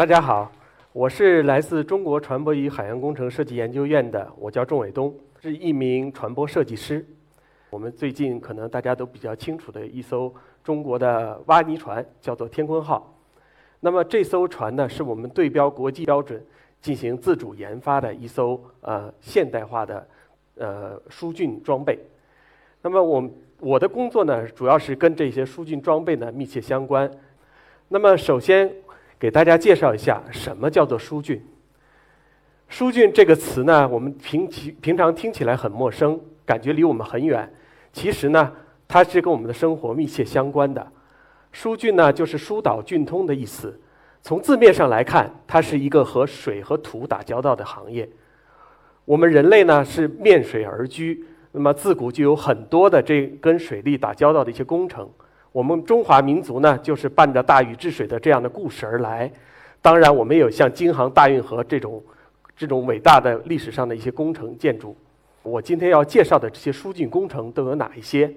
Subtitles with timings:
[0.00, 0.50] 大家好，
[0.94, 7.04] 我是来自中国船舶与海洋工程设计研究院的，我叫仲伟东，是一名船舶设计师。
[7.68, 10.34] 我们最近可能大家都比较清楚的一艘
[10.64, 13.14] 中国的挖泥船叫做“天鲲号”。
[13.80, 16.42] 那么这艘船呢，是我们对标国际标准
[16.80, 20.08] 进行自主研发的一艘呃现代化的
[20.54, 21.98] 呃疏浚装备。
[22.80, 27.10] 那么我我的工作呢，主要是跟这些疏浚装备呢密切相关。
[27.88, 28.72] 那么首先
[29.20, 31.38] 给大家介绍一下什么叫做疏浚。
[32.70, 37.52] 疏浚这个词呢，我们平其平常听起来很陌生，感觉离我们很远。
[37.92, 38.50] 其实呢，
[38.88, 40.90] 它是跟我们的生活密切相关的。
[41.52, 43.78] 疏浚呢，就是疏导、浚通的意思。
[44.22, 48.08] 从字面上来看，它是一个和水和土打交道的行业。
[49.04, 55.10] 我们人类呢是面水而居，那么自古就有很多的这跟水利打交道的一些工程。
[55.52, 59.30] 我们中华民族呢，就是伴着大禹治水的这样的故事而来。
[59.82, 62.02] 当然，我们有像京杭大运河这种
[62.56, 64.96] 这种伟大的历史上的一些工程建筑。
[65.42, 68.30] 我今天要介绍的这些疏浚工程都有哪一些？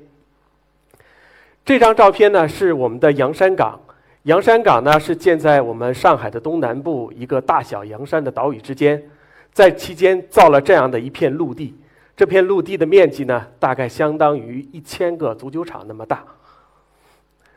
[1.65, 3.79] 这张照片呢是我们的洋山港，
[4.23, 9.03] 洋山港呢是建在我们上海的东南部一个大小洋山的岛屿之间，
[9.51, 11.75] 在期间造了这样的一片陆地，
[12.15, 16.23] 这片陆地的面积呢大概相当于一千个足球场那么大，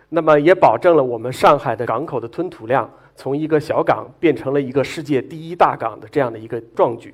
[0.09, 7.13] 那么也保证了我们上海的港口的吞吐量从一个小港变成了一个世界第一大港的这样的一个壮举。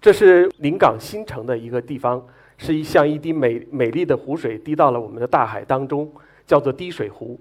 [0.00, 2.24] 这是临港新城的一个地方，
[2.56, 6.08] 是一像一滴美美丽的湖水滴到了我们的大海当中，
[6.46, 7.40] 叫做滴水湖。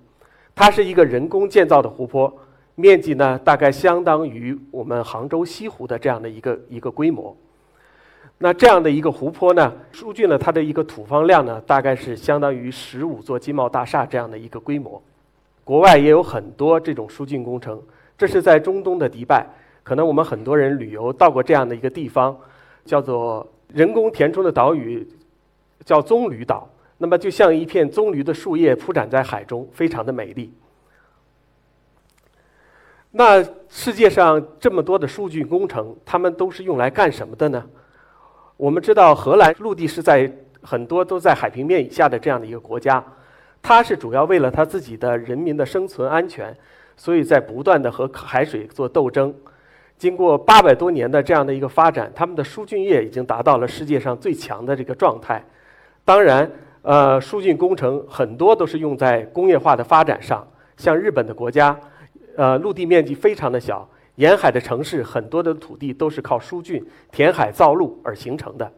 [0.55, 2.33] 它是一个人工建造的湖泊，
[2.73, 7.35] 面积呢大概相当于我们杭州西湖的这样的一个一个规模。
[8.37, 15.01] 那这样的一个湖泊呢，疏浚了它的一个土方量呢，大概是相当于十五座金茂大厦这样的一个规模。
[15.63, 17.81] 国外也有很多这种疏浚工程，
[18.17, 19.47] 这是在中东的迪拜，
[19.83, 22.37] 可能我们很多人旅游到过这样的一个地方。
[22.85, 25.07] 叫做人工填充的岛屿，
[25.83, 26.69] 叫棕榈岛。
[26.99, 30.53] 那么就像一片棕榈的树叶铺展在海中，非常的美丽。
[33.09, 37.65] 那世界上这么多的疏浚工程，它们都是用来干什么的呢？
[38.57, 43.03] 我们知道，荷兰陆地是在很多都在海平面以下的这样的一个国家，
[43.61, 46.55] 它是主要为了它自己的人民的生存安全，
[46.95, 49.33] 所以在不断的和海水做斗争。
[49.97, 55.43] 经过八百多年的这样的一个发展，他们的疏浚业已经达到了世界上最强的这个状态。
[56.05, 56.49] 当然，
[56.81, 60.47] 呃，疏浚工程很多都是用在工业化的发展上。
[60.77, 61.77] 像日本的国家，
[62.35, 68.71] 呃，陆地面积非常的小，沿海的城市很多的土地都是靠疏浚、填海造陆而形成的。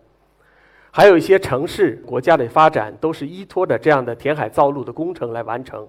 [0.92, 5.88] 还有一些城市国家的发展都是依托着这样的填海造陆的工程来完成。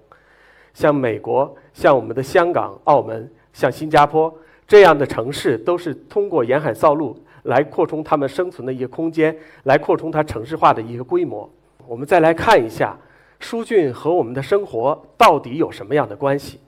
[0.73, 4.31] 像美国，像我们的香港、澳门，像新加坡。
[4.67, 11.49] 这样的城市都是通过沿海造陆来扩充他们生存的一个空间，来扩充它城市化的一个规模。
[11.87, 12.95] 我们再来看一下，
[13.39, 16.59] 疏浚和我们的生活到底有什么样的关系？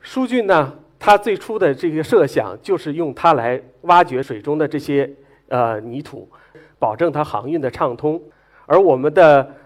[0.00, 5.10] 疏浚呢，它最初的这个设想就是用它来挖掘水中的这些
[5.48, 6.28] 呃泥土，
[6.78, 8.20] 保证它航运的畅通。
[8.66, 9.56] 而我们的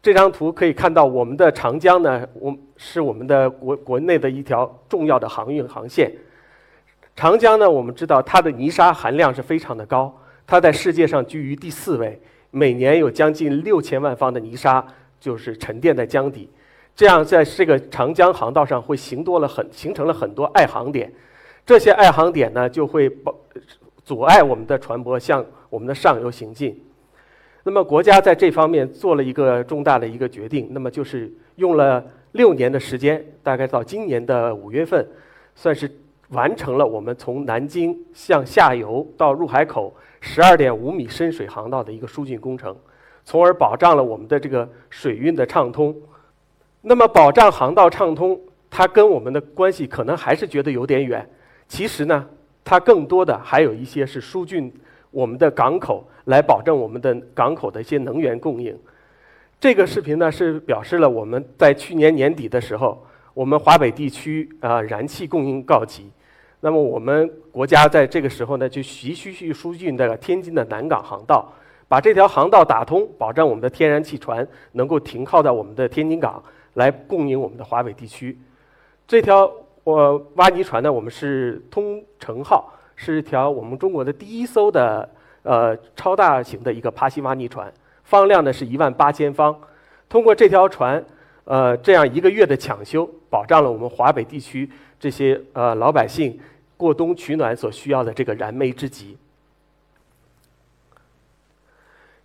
[0.00, 6.10] 这张图可以看到，我们的长江呢，我是我们的国国内的一条重要的航运航线。
[7.14, 10.12] 长江呢，我们知道它的泥沙含量是非常的高，
[10.46, 12.18] 它在世界上居于第四位，
[12.50, 14.82] 每年有将近六千万方的泥沙
[15.20, 16.48] 就是沉淀在江底，
[16.98, 21.12] 这样在这个长江航道上会形多了很形成了很多爱航点，
[21.64, 23.32] 这些爱航点呢就会保
[24.02, 26.84] 阻碍我们的船舶向我们的上游行进。
[27.62, 35.06] 那么国家在这方面做了一个重大的一个决定，那么就是用了六年的时间，大概到今年的五月份，
[35.54, 35.88] 算是
[36.30, 42.76] 完成了我们从南京向下游到入海口十二点五米深水航道的一个疏浚工程，
[43.24, 45.94] 从而保障了我们的这个水运的畅通。
[46.88, 48.40] 那么保障航道畅通，
[48.70, 51.28] 它跟我们的关系可能还是觉得有点远。
[51.68, 52.26] 其实呢，
[52.64, 54.72] 它更多的还有一些是疏浚。
[55.10, 58.74] 我们的港口来保证我们的港口的一些能源供应。
[59.60, 66.10] 这个视频呢是表示了我们在去年年底的时候，我们华北地区啊燃气供应告急。
[66.60, 71.52] 那么我们国家在这个时候呢就急需去疏浚这个天津的南港航道，
[71.86, 76.42] 把这条航道打通，保障我们的天然气船能够停靠在我们的天津港
[76.78, 78.38] 来供应我们的华北地区。
[79.06, 79.52] 这条
[79.84, 82.72] 我挖泥船呢，我们是通城号。
[83.00, 85.08] 是一条我们中国的第一艘的
[85.44, 87.72] 呃超大型的一个爬行挖泥船，
[88.02, 89.56] 方量呢是一万八千方。
[90.08, 91.04] 通过这条船，
[91.44, 96.40] 呃，这样一个月的抢修，保障了我们华北地区这些呃老百姓
[96.76, 99.16] 过冬取暖所需要的这个燃眉之急。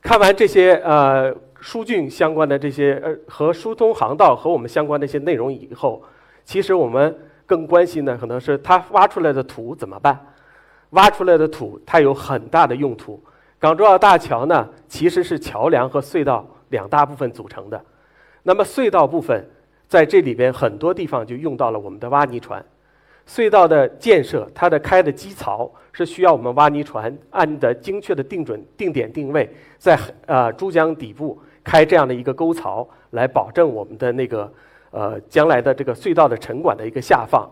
[0.01, 1.31] 看完这些呃
[1.63, 6.04] 疏浚相关的这些呃和疏通航道和我们相关的一些内容以后，
[6.44, 10.19] 其实我们更关心的可能是它挖出来的土怎么办？
[10.89, 13.18] 挖出来的土它有很大的用途。
[13.57, 17.81] 港珠澳大桥呢，其实是桥梁和隧道两大部分组成的。
[18.44, 19.50] 那么隧道部分
[19.88, 22.63] 在这里边很多地方就用到了我们的挖泥船。
[23.25, 34.51] 隧道的建设，它的开的基槽是需要我们挖泥船按的精确的定准定点定位，在呃珠江底部开这样的一个沟槽，来保证我们的那个
[34.92, 37.50] 呃将来的这个隧道的沉管的一个下放。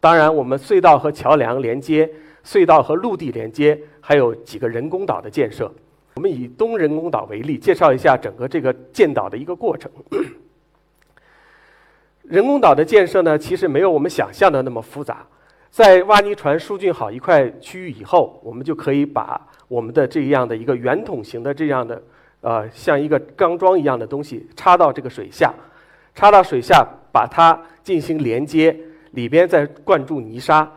[0.00, 2.08] 当然，我们隧道和桥梁连接。
[2.44, 5.70] 隧道和陆地连接，还有几个人工岛的建设。
[6.14, 9.90] 我们以东人工岛为例，介绍一下整个这个建岛的一个过程。
[12.22, 15.26] 人工岛的建设呢，其实没有我们想象的那么复杂。
[15.70, 22.00] 在挖泥船疏浚好一块区域以后，我们就可以把我们的这样的一个圆筒形的这样的
[22.40, 25.52] 呃，像一个钢桩一样的东西插到这个水下，
[26.14, 28.76] 插到水下把它进行连接，
[29.12, 30.70] 里边再灌注泥沙。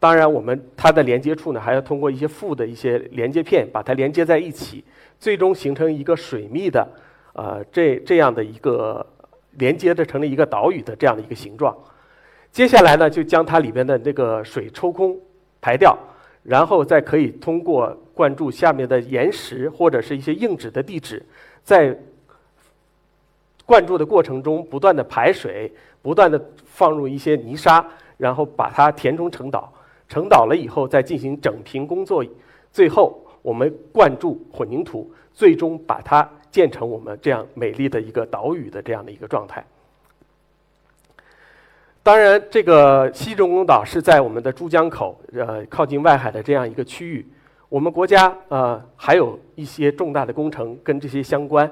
[0.00, 4.84] 当然，我们它的连接处呢，还要通过一些副的一些连接片把它连接在一起，
[5.18, 6.86] 最终形成一个水密的，
[7.32, 9.04] 呃，这这样的一个
[9.56, 11.76] 连接的成了一个岛屿的这样的一个形状。
[12.52, 15.18] 接下来呢，就将它里边的那个水抽空
[15.60, 15.98] 排掉，
[16.42, 21.24] 然后再可以通过灌注下面的岩石或者是一些硬质的地质，
[21.62, 21.96] 在
[23.66, 25.70] 灌注的过程中不断的排水，
[26.00, 27.84] 不断的放入一些泥沙，
[28.16, 29.72] 然后把它填充成岛。
[30.08, 32.24] 成岛了以后，再进行整平工作，
[32.72, 39.62] 最后我们灌注混凝土，最终把它建成我们这样美丽的一个岛屿的这样的一个状态。
[42.08, 47.30] 当然，这个西人工岛是在我们的珠江口，呃，靠近外海的这样一个区域。
[47.68, 51.70] 我们国家呃还有一些重大的工程跟这些相关，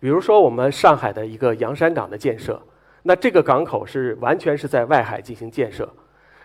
[0.00, 2.58] 比如说我们上海的一个洋山港的建设，
[3.02, 5.86] 那这个港口是完全是在外海进行建设。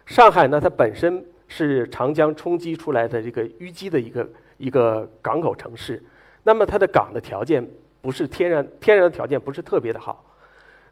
[0.05, 6.03] 上海呢，它本身是长江冲击出来的这个淤积的一个一个港口城市，
[6.43, 7.65] 那么它的港的条件
[8.01, 10.21] 不是天然天然的条件不是特别的好，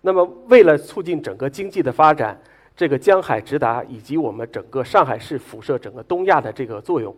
[0.01, 2.40] 那么为了促进整个经济的发展，
[2.75, 7.13] 这个江海直达以及我们整个上海市辐射整个东亚的这个作用，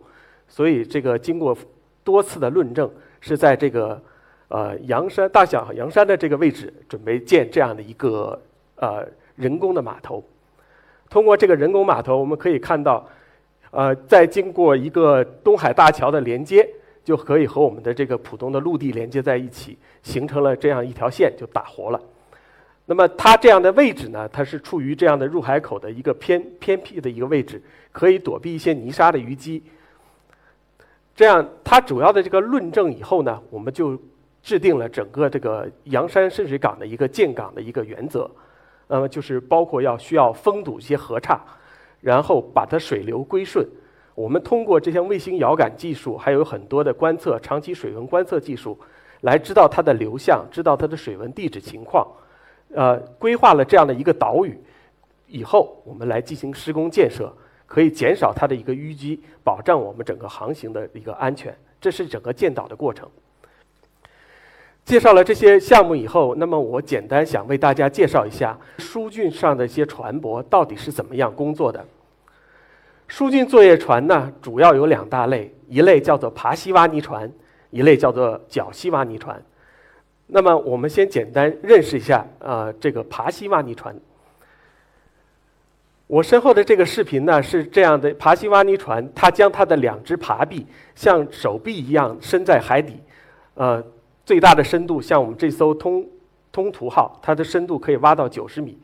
[0.48, 1.56] 所以这个经过
[2.02, 2.90] 多次的论证，
[3.20, 4.02] 是在这个
[4.48, 8.40] 呃洋山大小洋山的这个位置准备建这样的一个
[8.74, 9.06] 呃
[9.36, 10.24] 人工的码头。
[11.08, 13.06] 通过这个人工码头，我们可以看到，
[13.70, 16.68] 呃，在经过一个东海大桥的连接，
[17.04, 22.00] 就可以和我们的这个浦东的陆地连接在一起，形成了这样一条线，就打活了。
[22.84, 27.62] 那么它这样的位置呢，它是处于这样的入海口的一个偏偏僻的一个位置，
[27.92, 29.62] 可以躲避一些泥沙的淤积。
[31.14, 33.96] 这样，它主要的这个论证以后呢，我们就
[34.42, 38.30] 制定了整个这个洋山深水港的一个建港的一个原则。
[38.88, 41.40] 那么就是包括要需要封堵一些河岔，
[42.00, 43.66] 然后把它水流归顺。
[44.14, 48.78] 我们通过这些卫星遥感技术，还有很多的观测长期水文观测技术，
[49.20, 52.06] 来知道它的流向，知道它的水文地质情况。
[52.74, 54.58] 呃，规划了这样的一个岛屿
[55.26, 57.32] 以后，我们来进行施工建设，
[57.66, 61.54] 可以减少它的一个淤积，保障我们整个航行的一个安全。
[61.80, 63.08] 这是整个建岛的过程。
[64.84, 71.84] 介绍了这些项目以后，那么我简单想为大家介绍一下疏浚上的一些船舶到底是怎么样工作的。
[73.06, 77.30] 疏浚作业船呢，主要有两大类，一类叫做爬溪挖泥船，
[77.70, 79.40] 一类叫做绞溪挖泥船。
[80.26, 83.94] 那么我们先简单认识一下啊，这个爬溪挖泥船。
[86.06, 93.00] 我身后的这个视频呢是这样的：爬溪挖泥船，它将它的两只爬臂像手臂一样伸在海底，
[93.54, 93.82] 呃。
[94.24, 96.06] 最大的深度，像我们这艘“通
[96.52, 98.78] 通途号”，它的深度可以挖到九十米。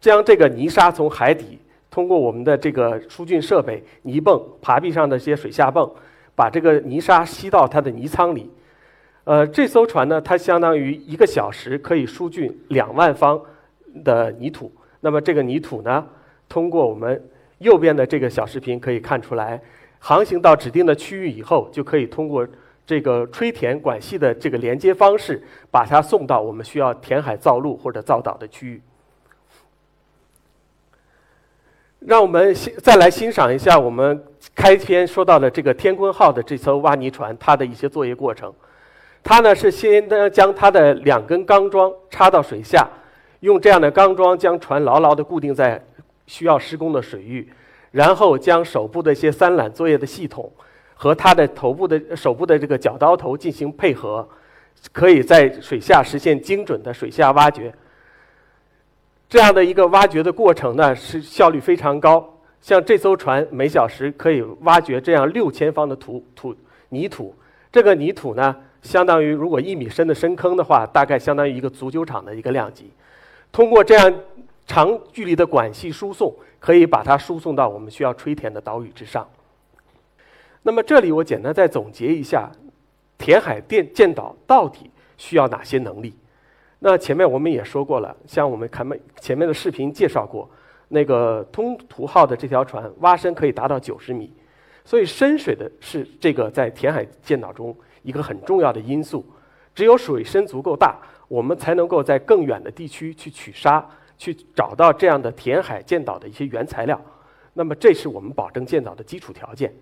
[0.00, 1.58] 将这个泥沙从海底
[1.90, 5.90] 通过我们的这个疏浚设备——泥泵、爬壁上的一些水下泵，
[6.36, 8.48] 把这个泥沙吸到它的泥舱里。
[9.30, 13.40] 呃，这艘船呢，它相当于一个小时可以疏浚两万方
[14.02, 14.72] 的泥土。
[14.98, 16.04] 那么这个泥土呢，
[16.48, 17.22] 通过我们
[17.58, 19.62] 右边的这个小视频可以看出来，
[20.00, 22.44] 航行到指定的区域以后，就可以通过。
[22.86, 28.82] 这个吹填管系的这个连接方式，把它送到我们需要填海造陆或者造岛的区域。
[32.00, 34.20] 让我们欣再来欣赏一下我们
[34.56, 38.52] 开篇说到的这个“天坤号”的这艘挖泥船，它的一些作业过程。
[39.22, 42.88] 它呢是先将它的两根钢桩插到水下，
[43.40, 45.82] 用这样的钢桩将船牢牢地固定在
[46.26, 47.48] 需要施工的水域，
[47.90, 50.50] 然后将手部的一些三缆作业的系统
[50.94, 54.28] 和它的头部的手部的这个绞刀头进行配合，
[54.92, 57.72] 可以在水下实现精准的水下挖掘。
[59.28, 62.38] 这样的一个挖掘的过程呢，是效率非常高。
[62.60, 66.54] 像这艘船每小时可以挖掘这样六千方的土土
[66.90, 67.34] 泥土，
[67.72, 72.90] 这个泥土呢，相当于如果一米深的深坑的话，大概相当于一个足球场的一个量级。
[73.52, 74.14] 通过这样
[74.66, 79.28] 长距离的管系输送，可以把它输送到我们需要吹填的岛屿之上。
[80.62, 82.50] 那么这里我简单再总结一下，
[83.18, 86.14] 填海建建岛到底需要哪些能力？
[86.78, 90.48] 那前面我们也说过了，像我们看面前面的视频介绍过。
[90.92, 94.28] 那个通途号的这条船挖深可以达到九十米，
[94.84, 99.24] 所以深水的是这个在填海建岛中一个很重要的因素。
[99.74, 103.84] 只有水深足够大，我们才能够在更远的地区去取沙，
[104.18, 107.00] 去找到这样的填海建岛的一些原材料。
[107.52, 109.72] 那么，这是我们保证建岛的基础条件。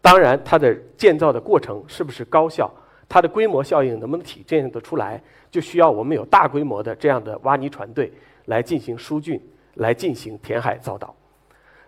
[0.00, 2.70] 当然，它的建造的过程是不是高效，
[3.08, 8.12] 它的规模效应能不能体现得出来，就需要我们有大规模的这样的挖泥船队
[8.46, 9.40] 来进行疏浚。
[9.76, 11.14] 来进行填海造岛，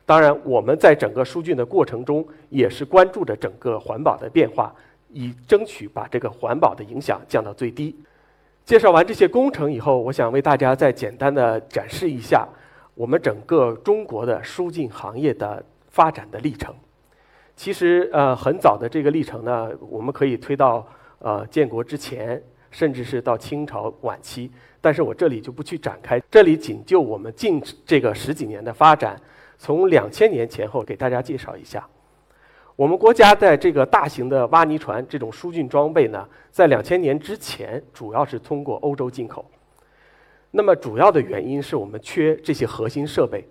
[0.05, 4.71] 当然，我们在整个疏浚的过程中，也是关注着整个环保的变化，
[5.11, 7.95] 以争取把这个环保的影响降到最低。
[8.65, 12.47] 介绍完这些工程以后，我想为大家再简单的展示一下
[12.95, 16.75] 我们整个中国的疏浚行业的发展的历程。
[17.57, 20.87] 其实，呃，很早的这个历程呢，我们可以推到
[21.19, 24.51] 呃建国之前，甚至是到清朝晚期。
[24.81, 29.21] 但是我这里就不去展开，这里仅就我们近这个十几年的发展，
[29.57, 31.85] 从两千年前后给大家介绍一下。
[32.79, 39.45] 我们国家在这个大型的挖泥船这种疏浚装备呢，在两千年之前主要是通过欧洲进口。
[40.53, 43.45] 那么主要的原因是我们缺这些核心设备，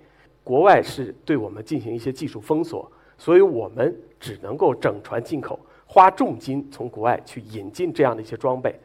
[0.46, 8.80] 国外是对我们进行一些技术封锁，所以我们只能够整船进口，花重金从国外去引进这样的一些装备。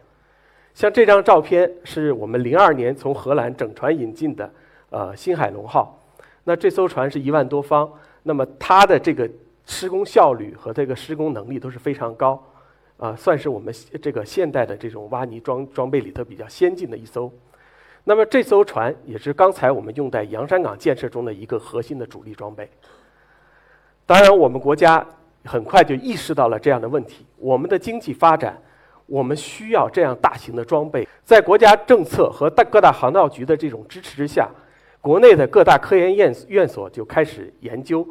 [0.75, 4.53] 像这张照片是我们零二年从荷兰整船引进的，
[4.91, 6.03] 呃，新海龙号。
[6.43, 7.89] 那这艘船是一万多方，
[8.25, 9.31] 那么它的这个
[9.67, 12.43] 施工效率和这个施工能力都是非常高，
[12.97, 17.33] 啊，算是我们这个现代的这种挖泥装装备里头比较先进的一艘。
[18.05, 22.69] 那么这艘船也是刚才我们用在洋山港建设中的一个核心的主力装备。
[24.07, 25.07] 当然，我们国家
[25.45, 28.61] 很快就意识到了这样的问题，我们的经济发展。
[29.07, 34.49] 我们需要这样大型的装备，在国家政策和大各大航道局的这种支持之下，
[35.03, 38.07] 国内的各大科研院院所就开始研究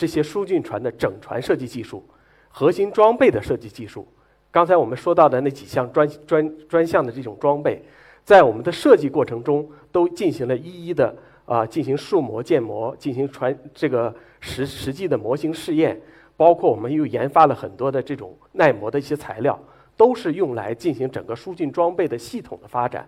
[0.00, 2.02] 这些疏浚船的整船设计技术、
[2.48, 4.08] 核心装备的设计技术。
[4.50, 7.84] 刚才我们说到的那几项专专专项的这种装备，
[8.24, 11.14] 在我们的设计过程中都进行了一一的
[11.44, 16.00] 啊进行数模建模，进行船这个实实际的模型试验，
[16.34, 19.62] 包括我们又研发了很多的这种耐磨的一些材料。
[19.96, 23.06] 都是用来进行整个疏浚装备的系统的发展。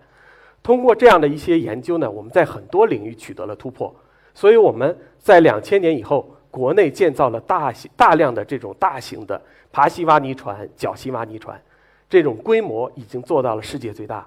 [0.62, 3.96] 通过这样的一些研究呢，我们在很多领域取得了突破。
[4.34, 9.42] 所以我们在两千年以后，国内建造了大型大量的这种大型的
[9.72, 11.60] 爬西挖泥船、绞溪挖泥船，
[12.08, 14.24] 这种规模已经做到了世界最大。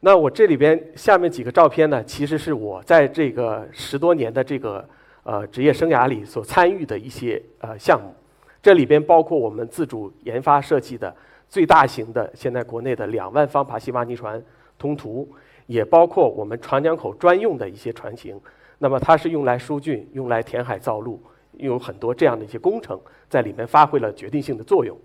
[0.00, 4.88] 那我这里边下面几个照片呢，其实是我在这个十多年的这个
[5.24, 8.14] 呃职业生涯里所参与的一些呃项目。
[8.62, 11.14] 这里边包括我们自主研发设计的。
[11.46, 14.42] 最大型的现在国内的两万方爬西挖泥船
[14.76, 15.28] 通途，
[15.66, 18.40] 也包括我们长江口专用的一些船型。
[18.78, 24.96] 那么它是用来疏浚、用来填海造陆，有很多这样的一些工程在里面发挥了决定性的作用。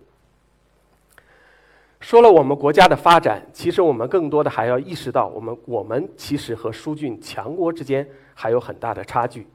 [1.99, 9.45] 说了我们国家的发展，其实我们更多的还要意识到，我们我们其实和疏浚强国之间还有很大的差距。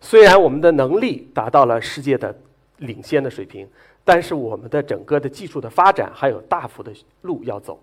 [0.00, 2.36] 虽然我们的能力达到了世界的
[2.78, 3.68] 领先的水平。
[4.04, 7.80] 但是我们的整个的技术的发展还有大幅的路要走，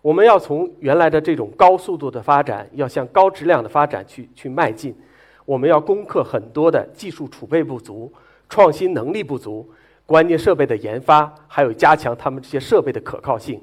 [0.00, 4.94] 我们要从原来的这种高速度的发展，要向高质量的发展去去迈进。
[5.44, 8.12] 我们要攻克很多的技术储备不足、
[8.48, 9.68] 创新能力不足、
[10.06, 13.60] 关键设备的研发，还有加强他们这些设备的可靠性。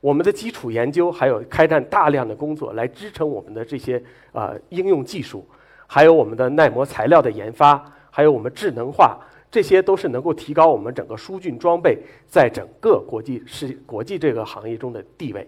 [0.00, 4.02] 我们的基础研究还有开展大量的工作来支撑我们的这些
[4.32, 5.46] 呃应用技术，
[5.86, 9.18] 还有我们的耐磨材料的研发，还有我们智能化。
[9.48, 15.46] 这些都是能够提高我们整个疏浚装备在整个国际是国际这个行业中的地位。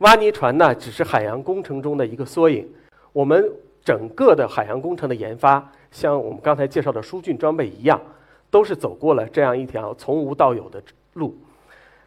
[0.00, 2.66] 挖泥船呢，只是海洋工程中的一个缩影。
[3.12, 3.44] 我们
[3.84, 8.00] 整个的海洋工程的研发，像我们刚才介绍的疏浚装备一样，
[8.50, 11.36] 都是走过了这样一条从无到有的路。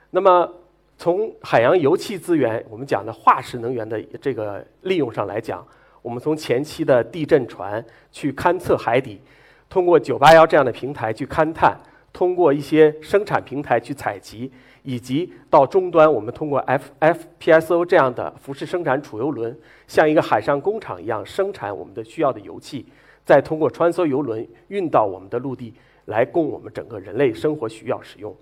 [0.09, 0.51] 那么，
[0.97, 5.63] 从海洋油气资源，我们讲的化石能源的这个利用上来讲，
[6.01, 9.21] 我们从前期的地震船去勘测海底，
[9.69, 11.77] 通过九八幺这样的平台去勘探，
[12.13, 14.51] 通过一些生产平台去采集，
[14.83, 22.85] 以及到终端，我们通过 F FPSO 这样的浮式生产储油轮，像一个海上工厂一样生产我们的需要的油气，
[23.25, 25.73] 再通过穿梭油轮运到我们的陆地，
[26.05, 28.35] 来供我们整个人类生活需要使用。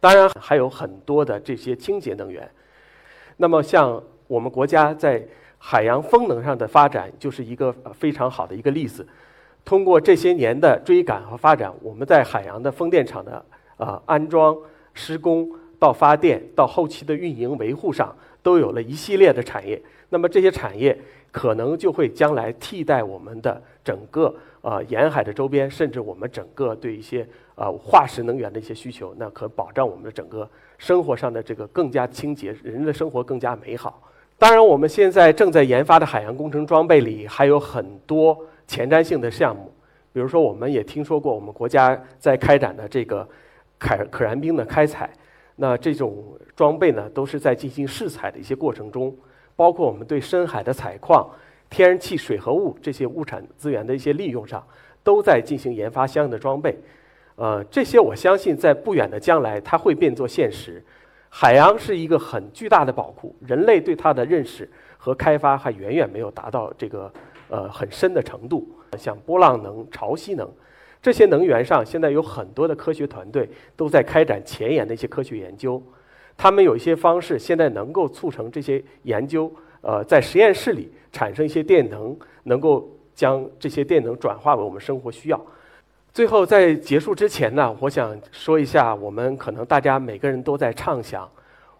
[0.00, 2.50] 当然还有很多的这些清洁能源。
[3.36, 5.22] 那么，像我们国家在
[5.58, 9.06] 海洋风能上的发展，就是一个非常好的一个例子。
[9.68, 13.44] 通过这些年的追赶和发展，我们在海洋的风电场的
[13.76, 14.56] 啊安装、
[14.94, 15.46] 施工
[15.78, 19.78] 到发电到后期的运营维护上，都有了一系列的产业。
[20.08, 20.98] 那么这些产业
[21.30, 27.28] 可能就会将来替代我们的整个啊沿海的周边，甚至我们整个对一些。
[27.54, 30.48] 啊，化石能源的一些需求，那可保障我们的整个
[30.78, 34.00] 生活上的这个更加清洁，人的生活更加美好。
[34.38, 39.72] 当然，我们现在正在研发的海洋工程装备里还有很多前瞻性的项目，
[40.12, 43.28] 比如说，我们也听说过我们国家在开展的这个
[43.78, 45.10] 可可燃冰的开采，
[45.56, 49.12] 那这种装备呢，都是在进行试采的一些过程中，
[49.56, 51.28] 包括我们对深海的采矿、
[51.68, 54.64] 天然气、水合物这些物产资源的一些利用上，
[55.02, 56.78] 都在进行研发相应的装备。
[57.34, 60.80] 呃，这些我相信在不远的将来它会变作现实。
[61.28, 67.12] 海洋是一个很巨大的宝库，人类对它的认识和开发还远远没有达到这个
[67.48, 68.68] 呃很深的程度。
[68.96, 70.50] 像波浪能、潮汐能
[71.02, 75.80] 这些能源上，现在有很多的科学团队都在开展前沿的一些科学研究。
[76.36, 85.46] 他们有一些方式现在能够促成这些研究，呃，在实验室里产生一些电能，能够将这些电能转化为我们生活需要。
[86.12, 91.30] 最后，在结束之前呢，我想说一下，我们可能大家每个人都在畅想，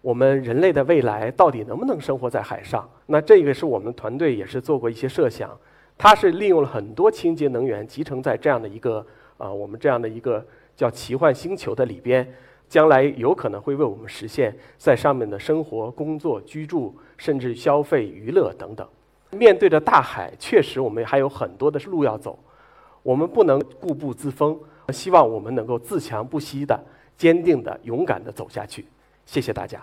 [0.00, 2.88] 我们人类的未来到底能不能生活在海上？
[3.06, 5.50] 那这个是我们团队也是做过一些设想，
[5.96, 9.04] 它是利用了很多清洁能源集成在这样的一个
[9.38, 12.32] 啊，我们这样的一个叫奇幻星球的里边，
[12.68, 18.86] 将来有可能会为我们实现在上面的生活、工作、居住，甚至消费、娱乐等等。
[19.30, 22.38] 面对着大海，确实我们还有很多的路要走。
[23.02, 24.58] 我们不能固步自封，
[24.90, 26.78] 希望我们能够自强不息的、
[27.16, 28.86] 坚定的、勇敢的走下去。
[29.26, 29.82] 谢谢大家。